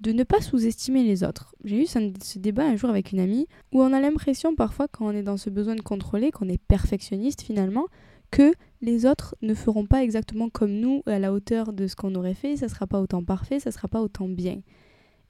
de 0.00 0.12
ne 0.12 0.24
pas 0.24 0.40
sous-estimer 0.40 1.02
les 1.02 1.24
autres. 1.24 1.54
J'ai 1.64 1.82
eu 1.82 1.86
ce, 1.86 2.38
débat 2.38 2.66
un 2.66 2.76
jour 2.76 2.90
avec 2.90 3.12
une 3.12 3.20
amie 3.20 3.46
où 3.72 3.82
on 3.82 3.92
a 3.92 4.00
l'impression 4.00 4.54
parfois 4.54 4.88
quand 4.88 5.06
on 5.06 5.12
est 5.12 5.22
dans 5.22 5.36
ce 5.36 5.50
besoin 5.50 5.74
de 5.74 5.80
contrôler, 5.80 6.30
qu'on 6.30 6.48
est 6.48 6.62
perfectionniste 6.62 7.42
finalement, 7.42 7.86
que 8.30 8.52
les 8.82 9.06
autres 9.06 9.36
ne 9.40 9.54
feront 9.54 9.86
pas 9.86 10.02
exactement 10.02 10.50
comme 10.50 10.72
nous 10.72 11.02
à 11.06 11.18
la 11.18 11.32
hauteur 11.32 11.72
de 11.72 11.86
ce 11.86 11.96
qu'on 11.96 12.14
aurait 12.14 12.34
fait, 12.34 12.56
ça 12.56 12.68
sera 12.68 12.86
pas 12.86 13.00
autant 13.00 13.24
parfait, 13.24 13.60
ça 13.60 13.70
sera 13.70 13.88
pas 13.88 14.02
autant 14.02 14.28
bien. 14.28 14.60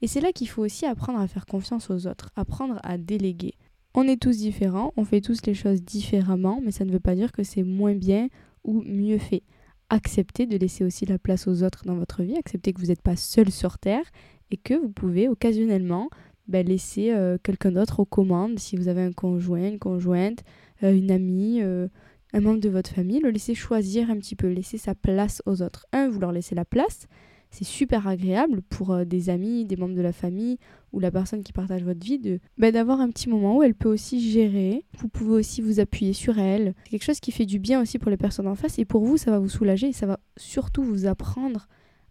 Et 0.01 0.07
c'est 0.07 0.21
là 0.21 0.31
qu'il 0.31 0.49
faut 0.49 0.63
aussi 0.63 0.85
apprendre 0.85 1.19
à 1.19 1.27
faire 1.27 1.45
confiance 1.45 1.89
aux 1.89 2.07
autres, 2.07 2.29
apprendre 2.35 2.79
à 2.83 2.97
déléguer. 2.97 3.53
On 3.95 4.03
est 4.03 4.21
tous 4.21 4.37
différents, 4.37 4.93
on 4.97 5.05
fait 5.05 5.21
tous 5.21 5.45
les 5.45 5.53
choses 5.53 5.81
différemment, 5.81 6.59
mais 6.63 6.71
ça 6.71 6.85
ne 6.85 6.91
veut 6.91 6.99
pas 6.99 7.15
dire 7.15 7.31
que 7.31 7.43
c'est 7.43 7.63
moins 7.63 7.95
bien 7.95 8.27
ou 8.67 8.83
mieux 8.85 9.17
fait. 9.17 9.41
Acceptez 9.89 10.45
de 10.45 10.57
laisser 10.57 10.83
aussi 10.83 11.05
la 11.05 11.17
place 11.17 11.47
aux 11.47 11.63
autres 11.63 11.85
dans 11.85 11.95
votre 11.95 12.21
vie, 12.21 12.37
acceptez 12.37 12.73
que 12.73 12.79
vous 12.79 12.87
n'êtes 12.87 13.01
pas 13.01 13.15
seul 13.15 13.49
sur 13.49 13.79
Terre 13.79 14.05
et 14.51 14.57
que 14.57 14.73
vous 14.75 14.89
pouvez 14.89 15.29
occasionnellement 15.29 16.09
ben, 16.47 16.65
laisser 16.65 17.11
euh, 17.11 17.37
quelqu'un 17.41 17.71
d'autre 17.71 17.99
aux 18.01 18.05
commandes. 18.05 18.59
Si 18.59 18.75
vous 18.75 18.87
avez 18.87 19.01
un 19.01 19.11
conjoint, 19.11 19.67
une 19.67 19.79
conjointe, 19.79 20.43
euh, 20.83 20.93
une 20.93 21.11
amie, 21.11 21.61
euh, 21.61 21.87
un 22.33 22.41
membre 22.41 22.59
de 22.59 22.69
votre 22.69 22.89
famille, 22.89 23.19
le 23.19 23.29
laisser 23.29 23.55
choisir 23.55 24.09
un 24.09 24.17
petit 24.17 24.35
peu, 24.35 24.47
laisser 24.47 24.77
sa 24.77 24.95
place 24.95 25.41
aux 25.45 25.61
autres. 25.61 25.85
Un, 25.91 26.09
vous 26.09 26.19
leur 26.19 26.31
laissez 26.31 26.55
la 26.55 26.65
place. 26.65 27.07
C'est 27.49 27.63
super 27.63 28.07
agréable 28.07 28.61
pour 28.61 29.05
des 29.05 29.29
amis, 29.29 29.65
des 29.65 29.77
membres 29.77 29.95
de 29.95 30.01
la 30.01 30.11
famille 30.11 30.57
ou 30.91 30.99
la 30.99 31.11
personne 31.11 31.43
qui 31.43 31.53
partage 31.53 31.83
votre 31.83 32.05
vie 32.05 32.19
de 32.19 32.39
ben, 32.57 32.71
d'avoir 32.71 32.99
un 32.99 33.09
petit 33.09 33.29
moment 33.29 33.57
où 33.57 33.63
elle 33.63 33.75
peut 33.75 33.89
aussi 33.89 34.19
gérer. 34.19 34.85
Vous 34.97 35.07
pouvez 35.07 35.35
aussi 35.35 35.61
vous 35.61 35.79
appuyer 35.79 36.13
sur 36.13 36.39
elle. 36.39 36.73
C'est 36.83 36.91
quelque 36.91 37.03
chose 37.05 37.19
qui 37.19 37.31
fait 37.31 37.45
du 37.45 37.59
bien 37.59 37.81
aussi 37.81 37.99
pour 37.99 38.11
les 38.11 38.17
personnes 38.17 38.47
en 38.47 38.55
face 38.55 38.79
et 38.79 38.85
pour 38.85 39.05
vous, 39.05 39.17
ça 39.17 39.31
va 39.31 39.39
vous 39.39 39.49
soulager 39.49 39.87
et 39.87 39.93
ça 39.93 40.05
va 40.05 40.19
surtout 40.35 40.83
vous 40.83 41.05
apprendre 41.05 41.67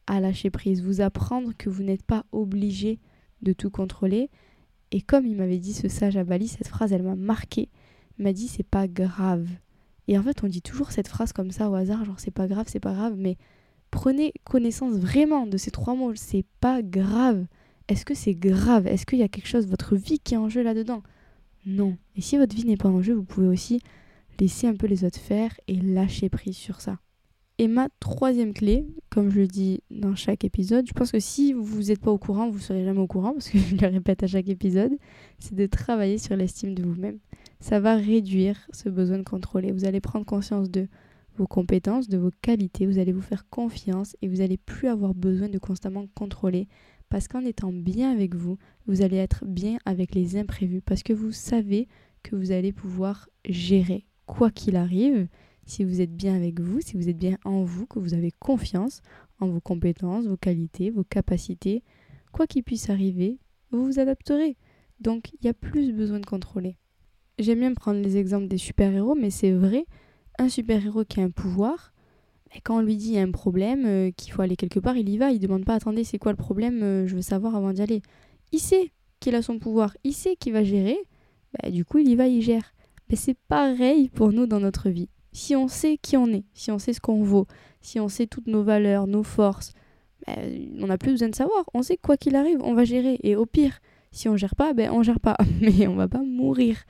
à 0.07 0.21
lâcher 0.21 0.51
prise, 0.51 0.83
vous 0.83 1.01
apprendre 1.01 1.53
que 1.57 1.69
vous 1.69 1.83
n'êtes 1.83 2.05
pas 2.05 2.25
obligé 2.33 2.99
de 3.43 3.53
tout 3.53 3.71
contrôler. 3.71 4.31
Et 4.93 5.01
comme 5.01 5.27
il 5.27 5.37
m'avait 5.37 5.59
dit 5.59 5.75
ce 5.75 5.89
sage 5.89 6.17
à 6.17 6.25
Bali, 6.25 6.49
cette 6.49 6.69
phrase, 6.69 6.93
elle 6.93 7.03
m'a 7.03 7.17
marqué. 7.17 7.69
Il 8.19 8.25
m'a 8.25 8.33
dit 8.33 8.49
c'est 8.49 8.67
pas 8.67 8.89
grave. 8.89 9.49
Et 10.09 10.17
en 10.19 10.23
fait, 10.23 10.45
on 10.45 10.47
dit 10.47 10.63
toujours 10.63 10.93
cette 10.93 11.09
phrase 11.09 11.33
comme 11.33 11.51
ça 11.51 11.69
au 11.69 11.75
hasard, 11.75 12.05
genre 12.05 12.21
c'est 12.21 12.31
pas 12.31 12.47
grave, 12.47 12.67
c'est 12.69 12.81
pas 12.81 12.95
grave, 12.95 13.15
mais 13.19 13.37
prenez 13.97 14.35
connaissance 14.45 14.93
vraiment 14.99 15.47
de 15.47 15.57
ces 15.57 15.71
trois 15.71 15.95
mots, 15.95 16.15
c'est 16.15 16.45
pas 16.61 16.83
grave. 16.83 17.47
Est-ce 17.89 18.05
que 18.05 18.13
c'est 18.13 18.35
grave? 18.35 18.87
Est-ce 18.87 19.07
qu'il 19.07 19.19
y 19.19 19.23
a 19.23 19.29
quelque 19.29 19.49
chose, 19.49 19.67
votre 19.67 19.97
vie 19.97 20.19
qui 20.19 20.35
est 20.35 20.37
en 20.37 20.51
jeu 20.51 20.63
là-dedans? 20.63 21.03
Non. 21.65 21.97
Et 22.15 22.21
si 22.21 22.37
votre 22.37 22.55
vie 22.55 22.67
n'est 22.67 22.77
pas 22.77 22.91
en 22.91 23.01
jeu, 23.01 23.15
vous 23.15 23.25
pouvez 23.25 23.47
aussi 23.47 23.81
laisser 24.39 24.67
un 24.67 24.75
peu 24.75 24.87
les 24.87 25.05
autres 25.05 25.19
faire 25.19 25.51
et 25.67 25.77
lâcher 25.77 26.29
prise 26.29 26.59
sur 26.59 26.83
ça. 26.83 26.99
Et 27.57 27.69
ma 27.69 27.89
troisième 27.99 28.53
clé, 28.53 28.87
comme 29.09 29.31
je 29.31 29.41
le 29.41 29.47
dis 29.47 29.83
dans 29.91 30.15
chaque 30.15 30.45
épisode, 30.45 30.87
je 30.87 30.93
pense 30.93 31.11
que 31.11 31.21
si 31.21 31.55
vous 31.55 31.85
n'êtes 31.85 32.01
pas 32.01 32.11
au 32.11 32.19
courant, 32.19 32.51
vous 32.51 32.59
ne 32.59 32.63
serez 32.63 32.85
jamais 32.85 33.01
au 33.01 33.07
courant, 33.07 33.33
parce 33.33 33.49
que 33.49 33.57
je 33.71 33.77
le 33.77 33.87
répète 33.87 34.23
à 34.23 34.27
chaque 34.27 34.51
épisode, 34.51 34.93
c'est 35.39 35.55
de 35.55 35.65
travailler 35.65 36.19
sur 36.19 36.37
l'estime 36.37 36.75
de 36.75 36.83
vous-même. 36.83 37.19
Ça 37.61 37.81
va 37.81 37.97
réduire 37.97 38.59
ce 38.75 38.91
besoin 38.91 39.17
de 39.17 39.23
contrôler. 39.23 39.73
Vous 39.73 39.87
allez 39.87 40.03
prendre 40.03 40.27
conscience 40.27 40.71
de 40.71 40.87
vos 41.37 41.47
compétences, 41.47 42.09
de 42.09 42.19
vos 42.19 42.31
qualités, 42.43 42.87
vous 42.87 42.99
allez 42.99 43.13
vous 43.13 43.23
faire 43.23 43.49
confiance 43.49 44.17
et 44.23 44.29
vous 44.29 44.37
n'allez 44.37 44.57
plus 44.57 44.89
avoir 44.89 45.15
besoin 45.15 45.49
de 45.49 45.59
constamment 45.59 46.07
contrôler. 46.15 46.69
Parce 47.09 47.29
qu'en 47.29 47.45
étant 47.45 47.73
bien 47.73 48.11
avec 48.11 48.35
vous, 48.35 48.59
vous 48.87 49.03
allez 49.03 49.17
être 49.17 49.45
bien 49.45 49.79
avec 49.85 50.15
les 50.15 50.37
imprévus, 50.37 50.81
parce 50.81 51.03
que 51.03 51.13
vous 51.13 51.33
savez 51.33 51.89
que 52.23 52.35
vous 52.35 52.51
allez 52.51 52.73
pouvoir 52.73 53.29
gérer 53.49 54.07
quoi 54.27 54.51
qu'il 54.51 54.77
arrive 54.77 55.29
si 55.67 55.85
vous 55.85 56.01
êtes 56.01 56.15
bien 56.15 56.35
avec 56.35 56.61
vous, 56.61 56.81
si 56.81 56.97
vous 56.97 57.09
êtes 57.09 57.19
bien 57.19 57.39
en 57.45 57.63
vous, 57.63 57.87
que 57.87 57.99
vous 57.99 58.15
avez 58.15 58.31
confiance 58.31 59.03
en 59.41 59.49
vos 59.49 59.61
compétences, 59.61 60.27
vos 60.27 60.37
qualités, 60.37 60.91
vos 60.91 61.05
capacités, 61.05 61.83
quoi 62.33 62.47
qu'il 62.47 62.63
puisse 62.63 62.91
arriver, 62.91 63.39
vous 63.71 63.85
vous 63.85 63.99
adapterez. 63.99 64.57
Donc 65.01 65.33
il 65.33 65.45
y 65.45 65.49
a 65.49 65.55
plus 65.55 65.93
besoin 65.93 66.21
de 66.21 66.27
contrôler. 66.27 66.77
J'aime 67.39 67.61
bien 67.61 67.75
prendre 67.75 68.01
les 68.01 68.17
exemples 68.17 68.49
des 68.49 68.59
super-héros, 68.59 69.15
mais 69.15 69.31
c'est 69.31 69.53
vrai, 69.53 69.87
un 70.39 70.49
super-héros 70.49 71.05
qui 71.05 71.21
a 71.21 71.25
un 71.25 71.31
pouvoir, 71.31 71.93
mais 72.53 72.61
quand 72.61 72.77
on 72.77 72.81
lui 72.81 72.97
dit 72.97 73.09
il 73.09 73.15
y 73.15 73.19
a 73.19 73.23
un 73.23 73.31
problème, 73.31 73.85
euh, 73.87 74.11
qu'il 74.17 74.33
faut 74.33 74.43
aller 74.43 74.57
quelque 74.57 74.81
part, 74.81 74.97
il 74.97 75.09
y 75.09 75.19
va, 75.19 75.31
il 75.31 75.39
demande 75.39 75.65
pas 75.65 75.75
attendez, 75.75 76.05
c'est 76.05 76.19
quoi 76.19 76.33
le 76.33 76.37
problème, 76.37 76.83
euh, 76.83 77.07
je 77.07 77.17
veux 77.17 77.23
savoir 77.23 77.57
avant 77.57 77.73
d'y 77.73 77.83
aller. 77.83 78.03
Il 78.53 78.61
sait 78.61 78.93
qu'il 79.21 79.35
a 79.35 79.43
son 79.43 79.59
pouvoir, 79.59 79.97
il 80.05 80.13
sait 80.13 80.37
qu'il 80.37 80.53
va 80.53 80.65
gérer, 80.65 80.99
bah, 81.53 81.71
du 81.71 81.85
coup 81.85 81.99
il 81.99 82.09
y 82.09 82.17
va, 82.17 82.27
il 82.27 82.43
gère. 82.43 82.75
Mais 83.09 83.17
c'est 83.17 83.37
pareil 83.49 84.09
pour 84.09 84.33
nous 84.33 84.47
dans 84.47 84.61
notre 84.61 84.91
vie. 84.91 85.09
Si 85.33 85.55
on 85.55 85.69
sait 85.69 85.99
qui 86.01 86.17
on 86.17 86.29
est, 86.29 86.45
si 86.55 86.71
on 86.71 86.79
sait 86.79 86.93
ce 86.93 87.01
qu'on 87.01 87.23
vaut, 87.23 87.47
si 87.81 88.01
on 88.01 88.09
sait 88.09 88.27
toutes 88.27 88.47
nos 88.47 88.63
valeurs, 88.63 89.07
nos 89.07 89.23
forces, 89.23 89.73
bah, 90.27 90.35
on 90.81 90.87
n'a 90.87 90.99
plus 90.99 91.13
besoin 91.13 91.29
de 91.29 91.35
savoir. 91.35 91.65
On 91.75 91.83
sait 91.83 91.97
quoi 91.97 92.17
qu'il 92.17 92.37
arrive, 92.37 92.59
on 92.63 92.75
va 92.75 92.85
gérer. 92.85 93.19
Et 93.23 93.37
au 93.37 93.47
pire, 93.47 93.81
si 94.11 94.29
on 94.29 94.37
gère 94.37 94.57
pas, 94.57 94.73
ben 94.73 94.91
on 94.91 95.03
gère 95.03 95.21
pas. 95.21 95.37
Mais 95.61 95.87
on 95.87 95.95
va 95.95 96.09
pas 96.09 96.23
mourir. 96.23 96.85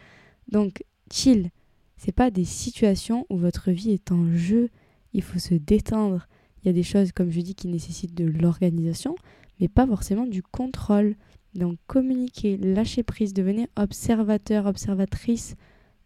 Donc, 0.49 0.85
chill. 1.12 1.50
C'est 1.97 2.12
pas 2.12 2.31
des 2.31 2.45
situations 2.45 3.26
où 3.31 3.37
votre 3.37 3.71
vie 3.71 3.93
est 3.93 4.12
en 4.12 4.35
jeu. 4.35 4.71
Il 5.12 5.23
faut 5.23 5.38
se 5.38 5.55
détendre. 5.55 6.26
Il 6.62 6.67
y 6.67 6.71
a 6.71 6.73
des 6.73 6.83
choses, 6.83 7.12
comme 7.12 7.31
je 7.31 7.41
dis, 7.41 7.55
qui 7.55 7.69
nécessitent 7.69 8.15
de 8.15 8.25
l'organisation, 8.25 9.15
mais 9.61 9.69
pas 9.69 9.87
forcément 9.87 10.26
du 10.26 10.43
contrôle. 10.43 11.17
Donc, 11.55 11.79
communiquer, 11.87 12.57
lâcher 12.59 13.03
prise, 13.03 13.33
devenir 13.33 13.67
observateur, 13.76 14.67
observatrice 14.67 15.57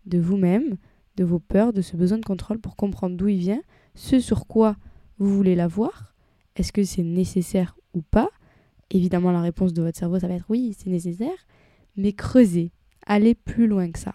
de 0.06 0.18
vous-même, 0.18 0.76
de 1.16 1.24
vos 1.24 1.40
peurs, 1.40 1.72
de 1.72 1.82
ce 1.82 1.96
besoin 1.96 2.18
de 2.18 2.24
contrôle 2.24 2.60
pour 2.60 2.76
comprendre 2.76 3.16
d'où 3.16 3.28
il 3.28 3.38
vient, 3.38 3.62
ce 3.94 4.20
sur 4.20 4.46
quoi 4.46 4.76
vous 5.18 5.34
voulez 5.34 5.56
l'avoir. 5.56 6.14
Est-ce 6.56 6.72
que 6.72 6.84
c'est 6.84 7.02
nécessaire 7.02 7.76
ou 7.94 8.02
pas? 8.02 8.30
Évidemment, 8.90 9.32
la 9.32 9.40
réponse 9.40 9.72
de 9.72 9.82
votre 9.82 9.98
cerveau, 9.98 10.18
ça 10.18 10.28
va 10.28 10.34
être 10.34 10.46
oui, 10.48 10.74
c'est 10.78 10.90
nécessaire, 10.90 11.46
mais 11.96 12.12
creusez, 12.12 12.72
allez 13.06 13.34
plus 13.34 13.66
loin 13.66 13.90
que 13.90 13.98
ça. 13.98 14.14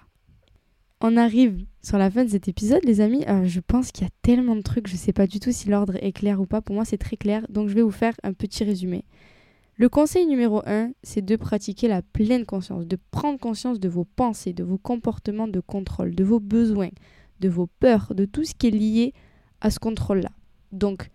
On 1.07 1.17
arrive 1.17 1.63
sur 1.83 1.99
la 1.99 2.09
fin 2.09 2.25
de 2.25 2.31
cet 2.31 2.47
épisode, 2.47 2.83
les 2.83 2.99
amis. 2.99 3.23
Euh, 3.27 3.45
je 3.45 3.59
pense 3.59 3.91
qu'il 3.91 4.05
y 4.05 4.07
a 4.07 4.13
tellement 4.23 4.55
de 4.55 4.63
trucs, 4.63 4.87
je 4.87 4.93
ne 4.93 4.97
sais 4.97 5.13
pas 5.13 5.27
du 5.27 5.39
tout 5.39 5.51
si 5.51 5.69
l'ordre 5.69 5.97
est 6.03 6.13
clair 6.13 6.41
ou 6.41 6.47
pas. 6.47 6.61
Pour 6.61 6.73
moi, 6.73 6.83
c'est 6.83 6.97
très 6.97 7.15
clair, 7.15 7.45
donc 7.47 7.69
je 7.69 7.75
vais 7.75 7.83
vous 7.83 7.91
faire 7.91 8.15
un 8.23 8.33
petit 8.33 8.63
résumé. 8.63 9.05
Le 9.77 9.87
conseil 9.87 10.25
numéro 10.25 10.63
1, 10.65 10.93
c'est 11.03 11.23
de 11.23 11.35
pratiquer 11.35 11.87
la 11.87 12.01
pleine 12.01 12.43
conscience, 12.43 12.87
de 12.87 12.97
prendre 13.11 13.39
conscience 13.39 13.79
de 13.79 13.87
vos 13.87 14.03
pensées, 14.03 14.51
de 14.51 14.63
vos 14.63 14.79
comportements 14.79 15.47
de 15.47 15.59
contrôle, 15.59 16.15
de 16.15 16.23
vos 16.23 16.39
besoins, 16.39 16.89
de 17.39 17.49
vos 17.49 17.67
peurs, 17.67 18.15
de 18.15 18.25
tout 18.25 18.43
ce 18.43 18.55
qui 18.55 18.65
est 18.65 18.71
lié 18.71 19.13
à 19.61 19.69
ce 19.69 19.77
contrôle-là. 19.77 20.31
Donc, 20.71 21.11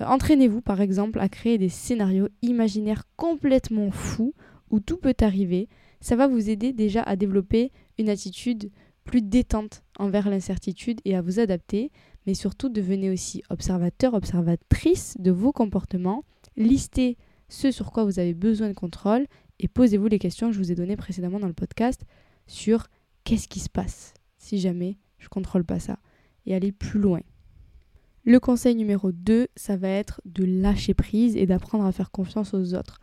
euh, 0.00 0.04
entraînez-vous 0.06 0.62
par 0.62 0.80
exemple 0.80 1.20
à 1.20 1.28
créer 1.28 1.58
des 1.58 1.68
scénarios 1.68 2.26
imaginaires 2.42 3.04
complètement 3.14 3.92
fous 3.92 4.34
où 4.70 4.80
tout 4.80 4.96
peut 4.96 5.14
arriver. 5.20 5.68
Ça 6.00 6.16
va 6.16 6.26
vous 6.26 6.50
aider 6.50 6.72
déjà 6.72 7.02
à 7.04 7.14
développer 7.14 7.70
une 7.98 8.08
attitude 8.08 8.72
plus 9.08 9.22
détente 9.22 9.82
envers 9.98 10.28
l'incertitude 10.28 11.00
et 11.06 11.16
à 11.16 11.22
vous 11.22 11.40
adapter, 11.40 11.90
mais 12.26 12.34
surtout 12.34 12.68
devenez 12.68 13.08
aussi 13.08 13.42
observateur, 13.48 14.12
observatrice 14.12 15.16
de 15.18 15.30
vos 15.30 15.50
comportements, 15.50 16.24
listez 16.58 17.16
ce 17.48 17.70
sur 17.70 17.90
quoi 17.90 18.04
vous 18.04 18.18
avez 18.18 18.34
besoin 18.34 18.68
de 18.68 18.74
contrôle 18.74 19.26
et 19.60 19.66
posez-vous 19.66 20.08
les 20.08 20.18
questions 20.18 20.48
que 20.48 20.52
je 20.52 20.58
vous 20.58 20.70
ai 20.70 20.74
données 20.74 20.96
précédemment 20.96 21.40
dans 21.40 21.46
le 21.46 21.54
podcast 21.54 22.02
sur 22.46 22.88
qu'est-ce 23.24 23.48
qui 23.48 23.60
se 23.60 23.70
passe 23.70 24.12
si 24.36 24.58
jamais 24.58 24.98
je 25.16 25.28
contrôle 25.28 25.64
pas 25.64 25.80
ça 25.80 25.98
et 26.44 26.54
allez 26.54 26.70
plus 26.70 27.00
loin. 27.00 27.22
Le 28.24 28.38
conseil 28.40 28.74
numéro 28.74 29.10
2, 29.10 29.48
ça 29.56 29.78
va 29.78 29.88
être 29.88 30.20
de 30.26 30.44
lâcher 30.44 30.92
prise 30.92 31.34
et 31.34 31.46
d'apprendre 31.46 31.86
à 31.86 31.92
faire 31.92 32.10
confiance 32.10 32.52
aux 32.52 32.74
autres. 32.74 33.00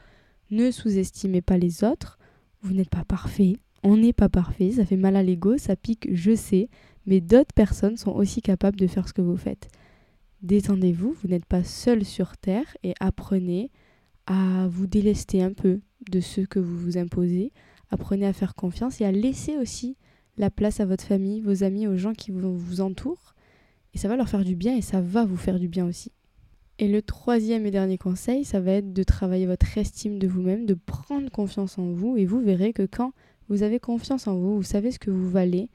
Ne 0.51 0.69
sous-estimez 0.69 1.41
pas 1.41 1.57
les 1.57 1.83
autres, 1.83 2.19
vous 2.61 2.75
n'êtes 2.75 2.91
pas 2.91 3.05
parfait, 3.05 3.57
on 3.85 3.97
n'est 3.97 4.13
pas 4.13 4.29
parfait, 4.29 4.71
ça 4.71 4.85
fait 4.85 4.97
mal 4.97 5.15
à 5.15 5.21
l'ego, 5.21 5.59
ça 5.59 5.75
pique, 5.75 6.09
je 6.11 6.35
sais, 6.35 6.69
mais 7.05 7.21
d'autres 7.21 7.53
personnes 7.53 7.97
sont 7.97 8.11
aussi 8.11 8.41
capables 8.41 8.79
de 8.79 8.87
faire 8.87 9.07
ce 9.07 9.13
que 9.13 9.21
vous 9.21 9.37
faites. 9.37 9.69
Détendez-vous, 10.41 11.15
vous, 11.21 11.27
n'êtes 11.27 11.45
pas 11.45 11.63
seul 11.63 12.03
sur 12.03 12.35
Terre 12.35 12.75
et 12.81 12.95
apprenez 12.99 13.69
à 14.25 14.67
vous 14.67 14.87
délester 14.87 15.43
un 15.43 15.53
peu 15.53 15.81
de 16.09 16.19
ce 16.19 16.41
que 16.41 16.57
vous 16.57 16.75
vous 16.75 16.97
imposez, 16.97 17.53
apprenez 17.91 18.25
à 18.25 18.33
faire 18.33 18.55
confiance 18.55 19.01
et 19.01 19.05
à 19.05 19.11
laisser 19.11 19.55
aussi 19.57 19.97
la 20.37 20.49
place 20.49 20.79
à 20.79 20.85
votre 20.85 21.03
famille, 21.03 21.41
vos 21.41 21.63
amis, 21.63 21.85
aux 21.85 21.95
gens 21.95 22.13
qui 22.13 22.31
vous 22.31 22.81
entourent 22.81 23.35
et 23.93 23.99
ça 23.99 24.07
va 24.07 24.15
leur 24.15 24.29
faire 24.29 24.43
du 24.43 24.55
bien 24.55 24.75
et 24.75 24.81
ça 24.81 24.99
va 24.99 25.25
vous 25.25 25.37
faire 25.37 25.59
du 25.59 25.67
bien 25.67 25.85
aussi. 25.85 26.11
Et 26.79 26.87
le 26.89 27.03
troisième 27.03 27.67
et 27.67 27.71
dernier 27.71 27.99
conseil, 27.99 28.43
ça 28.43 28.59
va 28.59 28.71
être 28.71 28.93
de 28.93 29.03
travailler 29.03 29.45
votre 29.45 29.77
estime 29.77 30.17
de 30.17 30.27
vous-même, 30.27 30.65
de 30.65 30.73
prendre 30.73 31.29
confiance 31.29 31.77
en 31.77 31.93
vous. 31.93 32.17
Et 32.17 32.25
vous 32.25 32.41
verrez 32.41 32.73
que 32.73 32.85
quand 32.85 33.13
vous 33.49 33.63
avez 33.63 33.79
confiance 33.79 34.27
en 34.27 34.35
vous, 34.35 34.55
vous 34.55 34.63
savez 34.63 34.91
ce 34.91 34.99
que 34.99 35.11
vous 35.11 35.29
valez, 35.29 35.69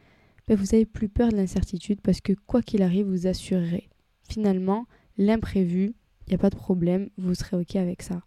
ben 0.49 0.57
vous 0.57 0.67
n'avez 0.73 0.87
plus 0.87 1.09
peur 1.09 1.31
de 1.31 1.37
l'incertitude 1.37 2.01
parce 2.01 2.21
que 2.21 2.33
quoi 2.47 2.63
qu'il 2.63 2.83
arrive, 2.83 3.07
vous 3.07 3.27
assurerez. 3.27 3.89
Finalement, 4.29 4.87
l'imprévu, 5.17 5.95
il 6.27 6.31
n'y 6.31 6.35
a 6.35 6.39
pas 6.39 6.51
de 6.51 6.57
problème, 6.57 7.09
vous 7.17 7.35
serez 7.35 7.57
OK 7.57 7.77
avec 7.77 8.03
ça. 8.03 8.23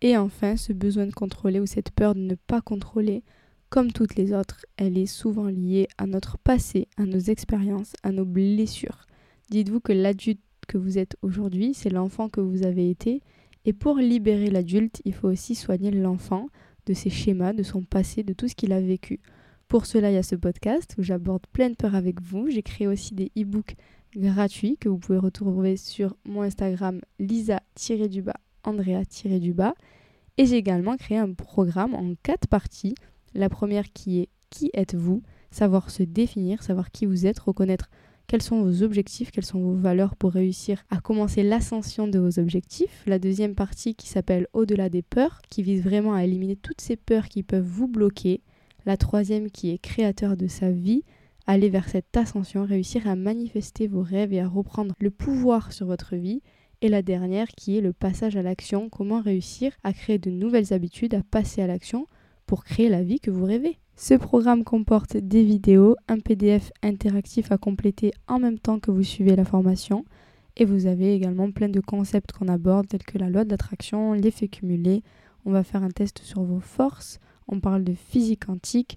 Et 0.00 0.16
enfin, 0.16 0.56
ce 0.56 0.72
besoin 0.72 1.06
de 1.06 1.12
contrôler 1.12 1.60
ou 1.60 1.66
cette 1.66 1.90
peur 1.90 2.14
de 2.14 2.20
ne 2.20 2.34
pas 2.34 2.60
contrôler, 2.60 3.22
comme 3.68 3.92
toutes 3.92 4.16
les 4.16 4.32
autres, 4.32 4.66
elle 4.76 4.98
est 4.98 5.06
souvent 5.06 5.46
liée 5.46 5.86
à 5.98 6.06
notre 6.06 6.38
passé, 6.38 6.88
à 6.96 7.04
nos 7.04 7.18
expériences, 7.18 7.92
à 8.02 8.10
nos 8.10 8.24
blessures. 8.24 9.06
Dites-vous 9.50 9.80
que 9.80 9.92
l'adulte 9.92 10.40
que 10.66 10.78
vous 10.78 10.98
êtes 10.98 11.16
aujourd'hui, 11.22 11.74
c'est 11.74 11.90
l'enfant 11.90 12.28
que 12.28 12.40
vous 12.40 12.64
avez 12.64 12.90
été. 12.90 13.22
Et 13.64 13.72
pour 13.72 13.96
libérer 13.96 14.50
l'adulte, 14.50 15.02
il 15.04 15.14
faut 15.14 15.28
aussi 15.28 15.54
soigner 15.54 15.90
l'enfant 15.90 16.48
de 16.90 16.94
ses 16.94 17.08
schémas, 17.08 17.52
de 17.52 17.62
son 17.62 17.82
passé, 17.82 18.24
de 18.24 18.32
tout 18.32 18.48
ce 18.48 18.56
qu'il 18.56 18.72
a 18.72 18.80
vécu. 18.80 19.20
Pour 19.68 19.86
cela, 19.86 20.10
il 20.10 20.14
y 20.14 20.18
a 20.18 20.24
ce 20.24 20.34
podcast 20.34 20.96
où 20.98 21.02
j'aborde 21.04 21.46
plein 21.52 21.70
de 21.70 21.76
peurs 21.76 21.94
avec 21.94 22.20
vous. 22.20 22.50
J'ai 22.50 22.64
créé 22.64 22.88
aussi 22.88 23.14
des 23.14 23.30
e-books 23.38 23.76
gratuits 24.16 24.76
que 24.76 24.88
vous 24.88 24.98
pouvez 24.98 25.18
retrouver 25.18 25.76
sur 25.76 26.16
mon 26.24 26.42
Instagram 26.42 27.00
lisa-du-bas, 27.20 28.34
andrea-du-bas. 28.64 29.74
Et 30.36 30.46
j'ai 30.46 30.56
également 30.56 30.96
créé 30.96 31.18
un 31.18 31.32
programme 31.32 31.94
en 31.94 32.14
quatre 32.24 32.48
parties. 32.48 32.96
La 33.34 33.48
première 33.48 33.92
qui 33.92 34.18
est 34.18 34.28
Qui 34.50 34.70
êtes-vous? 34.74 35.22
Savoir 35.52 35.90
se 35.90 36.02
définir, 36.02 36.64
savoir 36.64 36.90
qui 36.90 37.06
vous 37.06 37.24
êtes, 37.24 37.38
reconnaître 37.38 37.88
quels 38.30 38.42
sont 38.42 38.62
vos 38.62 38.84
objectifs, 38.84 39.32
quelles 39.32 39.44
sont 39.44 39.58
vos 39.58 39.74
valeurs 39.74 40.14
pour 40.14 40.30
réussir 40.30 40.84
à 40.88 41.00
commencer 41.00 41.42
l'ascension 41.42 42.06
de 42.06 42.20
vos 42.20 42.38
objectifs? 42.38 43.02
La 43.08 43.18
deuxième 43.18 43.56
partie 43.56 43.96
qui 43.96 44.06
s'appelle 44.06 44.46
Au-delà 44.52 44.88
des 44.88 45.02
peurs, 45.02 45.42
qui 45.50 45.64
vise 45.64 45.82
vraiment 45.82 46.14
à 46.14 46.22
éliminer 46.22 46.54
toutes 46.54 46.80
ces 46.80 46.94
peurs 46.94 47.26
qui 47.26 47.42
peuvent 47.42 47.66
vous 47.66 47.88
bloquer. 47.88 48.40
La 48.86 48.96
troisième 48.96 49.50
qui 49.50 49.70
est 49.70 49.78
créateur 49.78 50.36
de 50.36 50.46
sa 50.46 50.70
vie, 50.70 51.02
aller 51.48 51.70
vers 51.70 51.88
cette 51.88 52.16
ascension, 52.16 52.64
réussir 52.64 53.08
à 53.08 53.16
manifester 53.16 53.88
vos 53.88 54.02
rêves 54.02 54.32
et 54.32 54.38
à 54.38 54.46
reprendre 54.46 54.94
le 55.00 55.10
pouvoir 55.10 55.72
sur 55.72 55.86
votre 55.86 56.14
vie. 56.14 56.40
Et 56.82 56.88
la 56.88 57.02
dernière 57.02 57.48
qui 57.48 57.78
est 57.78 57.82
le 57.82 57.92
passage 57.92 58.36
à 58.36 58.42
l'action, 58.42 58.88
comment 58.90 59.20
réussir 59.20 59.72
à 59.82 59.92
créer 59.92 60.18
de 60.20 60.30
nouvelles 60.30 60.72
habitudes, 60.72 61.14
à 61.14 61.24
passer 61.24 61.62
à 61.62 61.66
l'action 61.66 62.06
pour 62.46 62.62
créer 62.62 62.90
la 62.90 63.02
vie 63.02 63.18
que 63.18 63.32
vous 63.32 63.44
rêvez. 63.44 63.80
Ce 64.02 64.14
programme 64.14 64.64
comporte 64.64 65.18
des 65.18 65.44
vidéos, 65.44 65.94
un 66.08 66.20
PDF 66.20 66.72
interactif 66.82 67.52
à 67.52 67.58
compléter 67.58 68.12
en 68.28 68.38
même 68.38 68.58
temps 68.58 68.78
que 68.78 68.90
vous 68.90 69.02
suivez 69.02 69.36
la 69.36 69.44
formation. 69.44 70.06
Et 70.56 70.64
vous 70.64 70.86
avez 70.86 71.14
également 71.14 71.50
plein 71.50 71.68
de 71.68 71.80
concepts 71.80 72.32
qu'on 72.32 72.48
aborde, 72.48 72.88
tels 72.88 73.02
que 73.02 73.18
la 73.18 73.28
loi 73.28 73.44
de 73.44 73.50
l'attraction, 73.50 74.14
l'effet 74.14 74.48
cumulé. 74.48 75.02
On 75.44 75.52
va 75.52 75.64
faire 75.64 75.82
un 75.82 75.90
test 75.90 76.20
sur 76.20 76.42
vos 76.42 76.60
forces. 76.60 77.18
On 77.46 77.60
parle 77.60 77.84
de 77.84 77.92
physique 77.92 78.46
quantique. 78.46 78.96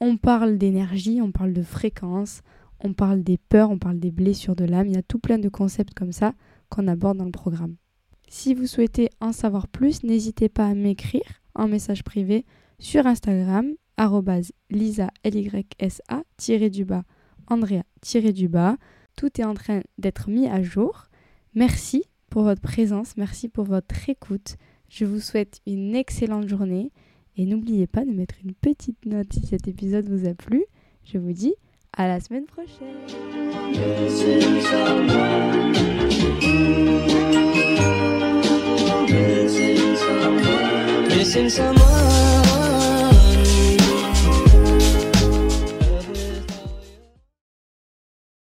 On 0.00 0.16
parle 0.16 0.56
d'énergie, 0.56 1.20
on 1.20 1.32
parle 1.32 1.52
de 1.52 1.62
fréquence. 1.62 2.40
On 2.82 2.94
parle 2.94 3.22
des 3.22 3.36
peurs, 3.36 3.70
on 3.70 3.78
parle 3.78 4.00
des 4.00 4.10
blessures 4.10 4.56
de 4.56 4.64
l'âme. 4.64 4.86
Il 4.86 4.94
y 4.94 4.98
a 4.98 5.02
tout 5.02 5.18
plein 5.18 5.38
de 5.38 5.50
concepts 5.50 5.92
comme 5.92 6.12
ça 6.12 6.32
qu'on 6.70 6.88
aborde 6.88 7.18
dans 7.18 7.26
le 7.26 7.30
programme. 7.30 7.76
Si 8.30 8.54
vous 8.54 8.66
souhaitez 8.66 9.10
en 9.20 9.32
savoir 9.32 9.68
plus, 9.68 10.02
n'hésitez 10.02 10.48
pas 10.48 10.66
à 10.66 10.72
m'écrire 10.72 11.42
en 11.54 11.68
message 11.68 12.04
privé 12.04 12.46
sur 12.78 13.06
Instagram 13.06 13.74
lisa 14.70 15.10
du 16.70 16.84
bas 16.84 17.04
andrea 17.48 17.82
du 18.32 18.48
bas. 18.48 18.76
Tout 19.16 19.40
est 19.40 19.44
en 19.44 19.54
train 19.54 19.82
d'être 19.98 20.30
mis 20.30 20.48
à 20.48 20.62
jour. 20.62 21.08
Merci 21.54 22.04
pour 22.30 22.44
votre 22.44 22.62
présence 22.62 23.16
merci 23.16 23.48
pour 23.48 23.64
votre 23.64 24.08
écoute. 24.08 24.56
Je 24.88 25.04
vous 25.04 25.20
souhaite 25.20 25.60
une 25.66 25.94
excellente 25.94 26.48
journée 26.48 26.92
et 27.36 27.44
n'oubliez 27.44 27.86
pas 27.86 28.04
de 28.04 28.10
mettre 28.10 28.36
une 28.44 28.54
petite 28.54 29.04
note 29.04 29.32
si 29.32 29.46
cet 29.46 29.68
épisode 29.68 30.08
vous 30.08 30.26
a 30.28 30.34
plu. 30.34 30.64
Je 31.04 31.18
vous 31.18 31.32
dis 31.32 31.54
à 31.92 32.06
la 32.06 32.20
semaine 32.20 32.46
prochaine 32.46 32.86